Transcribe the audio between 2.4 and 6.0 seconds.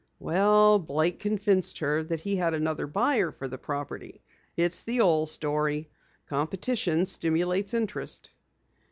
another buyer for the property. It's the old story.